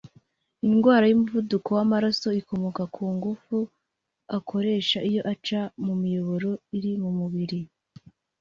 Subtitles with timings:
[0.67, 3.57] Indwara y’umuvuduko w’amaraso ikomoka ku ngufu
[4.37, 7.61] akoresha iyo aca mu miyoboro iri mu mubiri